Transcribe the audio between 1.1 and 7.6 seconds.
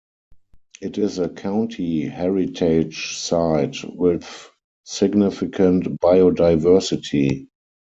a County Heritage Site, with significant biodiversity.